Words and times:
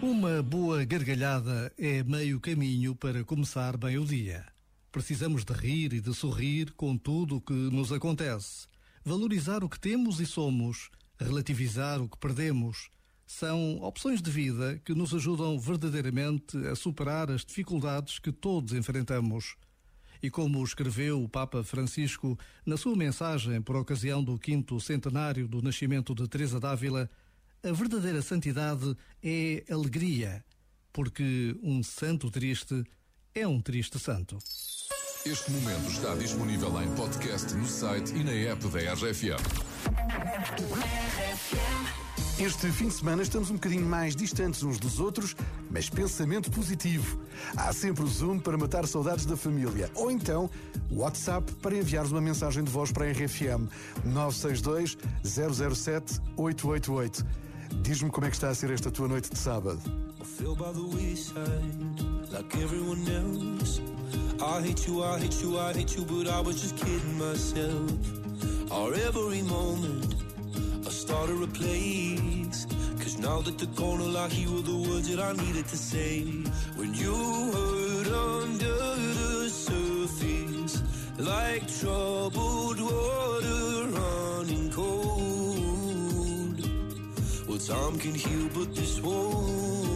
Uma 0.00 0.40
boa 0.40 0.84
gargalhada 0.84 1.72
é 1.76 2.04
meio 2.04 2.38
caminho 2.38 2.94
para 2.94 3.24
começar 3.24 3.76
bem 3.76 3.98
o 3.98 4.04
dia. 4.04 4.46
Precisamos 4.92 5.44
de 5.44 5.52
rir 5.52 5.92
e 5.94 6.00
de 6.00 6.14
sorrir 6.14 6.72
com 6.74 6.96
tudo 6.96 7.38
o 7.38 7.40
que 7.40 7.52
nos 7.52 7.90
acontece. 7.90 8.68
Valorizar 9.04 9.64
o 9.64 9.68
que 9.68 9.80
temos 9.80 10.20
e 10.20 10.26
somos, 10.26 10.90
relativizar 11.18 12.00
o 12.00 12.08
que 12.08 12.16
perdemos, 12.16 12.88
são 13.26 13.82
opções 13.82 14.22
de 14.22 14.30
vida 14.30 14.80
que 14.84 14.94
nos 14.94 15.12
ajudam 15.12 15.58
verdadeiramente 15.58 16.56
a 16.68 16.76
superar 16.76 17.32
as 17.32 17.44
dificuldades 17.44 18.20
que 18.20 18.30
todos 18.30 18.74
enfrentamos. 18.74 19.56
E 20.22 20.30
como 20.30 20.62
escreveu 20.62 21.22
o 21.22 21.28
Papa 21.28 21.62
Francisco 21.62 22.38
na 22.64 22.76
sua 22.76 22.96
mensagem 22.96 23.60
por 23.60 23.76
ocasião 23.76 24.22
do 24.22 24.38
quinto 24.38 24.80
centenário 24.80 25.46
do 25.46 25.62
nascimento 25.62 26.14
de 26.14 26.26
Teresa 26.28 26.58
d'Ávila, 26.58 27.10
a 27.62 27.72
verdadeira 27.72 28.22
santidade 28.22 28.96
é 29.22 29.64
alegria, 29.70 30.44
porque 30.92 31.56
um 31.62 31.82
santo 31.82 32.30
triste 32.30 32.84
é 33.34 33.46
um 33.46 33.60
triste 33.60 33.98
santo. 33.98 34.38
Este 35.26 35.50
momento 35.50 35.90
está 35.90 36.14
disponível 36.14 36.80
em 36.80 36.94
podcast 36.94 37.52
no 37.54 37.66
site 37.66 38.14
e 38.14 38.22
na 38.22 38.30
app 38.30 38.68
da 38.68 38.92
RFM. 38.94 39.42
Este 42.38 42.70
fim 42.70 42.88
de 42.88 42.94
semana 42.94 43.22
estamos 43.22 43.48
um 43.48 43.54
bocadinho 43.54 43.86
mais 43.86 44.14
distantes 44.14 44.62
uns 44.62 44.78
dos 44.78 45.00
outros, 45.00 45.34
mas 45.70 45.88
pensamento 45.88 46.50
positivo. 46.50 47.18
Há 47.56 47.72
sempre 47.72 48.04
o 48.04 48.06
Zoom 48.06 48.38
para 48.38 48.58
matar 48.58 48.86
saudades 48.86 49.24
da 49.24 49.38
família. 49.38 49.90
Ou 49.94 50.10
então 50.10 50.50
o 50.90 50.98
WhatsApp 50.98 51.50
para 51.62 51.74
enviares 51.74 52.10
uma 52.10 52.20
mensagem 52.20 52.62
de 52.62 52.70
voz 52.70 52.92
para 52.92 53.06
a 53.06 53.10
RFM 53.10 53.70
962 54.04 54.98
007 55.24 56.20
888. 56.36 57.24
Diz-me 57.82 58.10
como 58.10 58.26
é 58.26 58.30
que 58.30 58.36
está 58.36 58.50
a 58.50 58.54
ser 58.54 58.70
esta 58.70 58.90
tua 58.90 59.08
noite 59.08 59.30
de 59.30 59.38
sábado. 59.38 59.80
I 64.38 64.60
hate 64.60 64.86
you, 64.86 65.02
I 65.02 65.18
hate 65.18 65.42
you, 65.42 65.58
I 65.58 65.72
hate 65.72 65.96
you, 65.96 66.04
but 66.04 66.28
I 66.28 66.40
was 66.40 66.60
just 66.60 66.76
kidding 66.76 67.16
myself. 67.18 67.90
Our 68.70 68.92
every 68.94 69.42
moment 69.42 69.75
I 71.26 71.28
started 71.28 71.48
a 71.48 71.52
place. 71.58 72.66
Cause 73.00 73.18
now 73.18 73.40
that 73.40 73.58
the 73.58 73.66
corner 73.74 74.16
I 74.16 74.28
hear 74.28 74.48
were 74.48 74.62
the 74.62 74.76
words 74.76 75.08
that 75.08 75.18
I 75.18 75.32
needed 75.32 75.66
to 75.66 75.76
say. 75.76 76.20
When 76.76 76.94
you 76.94 77.14
hurt 77.52 78.06
under 78.06 78.76
the 79.18 79.48
surface, 79.48 80.82
like 81.18 81.66
troubled 81.80 82.80
water 82.80 83.88
running 83.98 84.70
cold. 84.70 85.00
Well, 87.48 87.58
time 87.58 87.98
can 87.98 88.14
heal, 88.14 88.48
but 88.54 88.72
this 88.76 89.00
won't. 89.00 89.95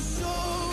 so 0.00 0.71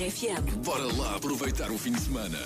RFM. 0.00 0.64
Bora 0.64 0.90
lá 0.96 1.16
aproveitar 1.16 1.70
o 1.70 1.76
fim 1.76 1.92
de 1.92 2.00
semana. 2.00 2.38